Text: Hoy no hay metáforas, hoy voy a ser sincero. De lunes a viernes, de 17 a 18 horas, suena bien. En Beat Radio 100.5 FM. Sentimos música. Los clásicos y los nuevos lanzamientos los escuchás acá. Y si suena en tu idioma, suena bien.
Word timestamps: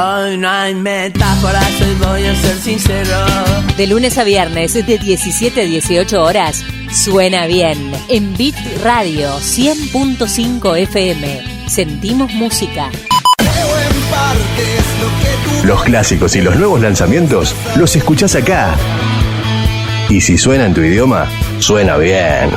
Hoy 0.00 0.36
no 0.38 0.48
hay 0.48 0.76
metáforas, 0.76 1.68
hoy 1.80 1.96
voy 2.06 2.24
a 2.24 2.34
ser 2.36 2.56
sincero. 2.58 3.16
De 3.76 3.88
lunes 3.88 4.16
a 4.16 4.22
viernes, 4.22 4.74
de 4.74 4.96
17 4.96 5.60
a 5.60 5.64
18 5.64 6.22
horas, 6.22 6.64
suena 6.92 7.46
bien. 7.46 7.90
En 8.08 8.36
Beat 8.36 8.54
Radio 8.84 9.28
100.5 9.40 10.78
FM. 10.78 11.68
Sentimos 11.68 12.32
música. 12.32 12.90
Los 15.64 15.82
clásicos 15.82 16.36
y 16.36 16.42
los 16.42 16.54
nuevos 16.54 16.80
lanzamientos 16.80 17.56
los 17.74 17.96
escuchás 17.96 18.36
acá. 18.36 18.76
Y 20.08 20.20
si 20.20 20.38
suena 20.38 20.66
en 20.66 20.74
tu 20.74 20.80
idioma, 20.80 21.26
suena 21.58 21.96
bien. 21.96 22.50